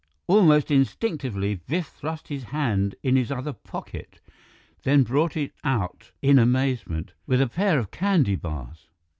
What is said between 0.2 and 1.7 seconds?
Almost instinctively,